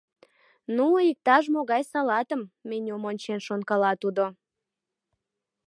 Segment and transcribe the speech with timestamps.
[0.75, 4.25] Ну, иктаж-могай салатым,— менюм ончен шонкала тудо.